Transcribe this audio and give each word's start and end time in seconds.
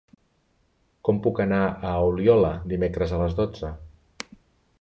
Com 1.09 1.19
puc 1.27 1.41
anar 1.45 1.59
a 1.67 1.93
Oliola 2.07 2.51
dimecres 2.75 3.15
a 3.19 3.23
les 3.25 3.41
dotze? 3.43 3.75